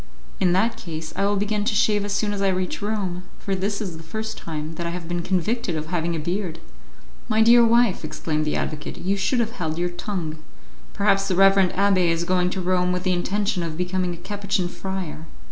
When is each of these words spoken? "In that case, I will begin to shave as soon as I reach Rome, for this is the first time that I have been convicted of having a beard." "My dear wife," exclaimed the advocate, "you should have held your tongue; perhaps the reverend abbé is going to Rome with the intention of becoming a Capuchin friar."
"In 0.39 0.51
that 0.53 0.77
case, 0.77 1.13
I 1.15 1.27
will 1.27 1.35
begin 1.35 1.63
to 1.63 1.75
shave 1.75 2.03
as 2.03 2.11
soon 2.11 2.33
as 2.33 2.41
I 2.41 2.47
reach 2.47 2.81
Rome, 2.81 3.21
for 3.37 3.53
this 3.53 3.79
is 3.79 3.97
the 3.97 4.01
first 4.01 4.35
time 4.35 4.73
that 4.73 4.87
I 4.87 4.89
have 4.89 5.07
been 5.07 5.21
convicted 5.21 5.75
of 5.75 5.85
having 5.85 6.15
a 6.15 6.19
beard." 6.19 6.57
"My 7.29 7.43
dear 7.43 7.63
wife," 7.63 8.03
exclaimed 8.03 8.45
the 8.45 8.55
advocate, 8.55 8.97
"you 8.97 9.15
should 9.15 9.39
have 9.39 9.51
held 9.51 9.77
your 9.77 9.89
tongue; 9.89 10.37
perhaps 10.93 11.27
the 11.27 11.35
reverend 11.35 11.73
abbé 11.73 12.07
is 12.09 12.23
going 12.23 12.49
to 12.49 12.61
Rome 12.61 12.91
with 12.91 13.03
the 13.03 13.13
intention 13.13 13.61
of 13.61 13.77
becoming 13.77 14.15
a 14.15 14.17
Capuchin 14.17 14.69
friar." 14.69 15.27